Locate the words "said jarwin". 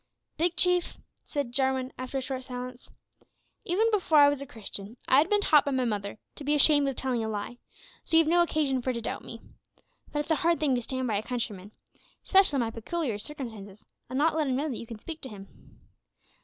1.25-1.93